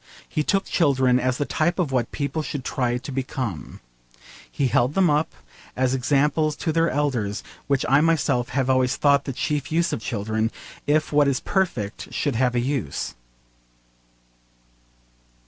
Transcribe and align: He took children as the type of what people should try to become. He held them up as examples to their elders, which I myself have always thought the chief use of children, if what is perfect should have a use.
He 0.27 0.41
took 0.41 0.65
children 0.65 1.19
as 1.19 1.37
the 1.37 1.45
type 1.45 1.77
of 1.77 1.91
what 1.91 2.11
people 2.11 2.41
should 2.41 2.65
try 2.65 2.97
to 2.97 3.11
become. 3.11 3.81
He 4.51 4.65
held 4.65 4.95
them 4.95 5.11
up 5.11 5.31
as 5.75 5.93
examples 5.93 6.55
to 6.55 6.71
their 6.71 6.89
elders, 6.89 7.43
which 7.67 7.85
I 7.87 8.01
myself 8.01 8.49
have 8.49 8.67
always 8.67 8.95
thought 8.95 9.25
the 9.25 9.31
chief 9.33 9.71
use 9.71 9.93
of 9.93 10.01
children, 10.01 10.49
if 10.87 11.13
what 11.13 11.27
is 11.27 11.39
perfect 11.39 12.11
should 12.11 12.35
have 12.35 12.55
a 12.55 12.59
use. 12.59 13.13